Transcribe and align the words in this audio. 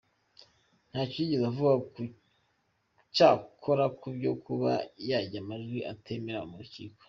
Ntacyo 0.89 1.17
yigeze 1.23 1.45
avuga 1.51 1.71
cyakora 3.15 3.85
ku 3.99 4.07
byo 4.15 4.33
kuba 4.43 4.71
yajyana 5.09 5.43
amajwi 5.45 5.79
atemera 5.93 6.39
mu 6.49 6.55
rukiko. 6.61 6.97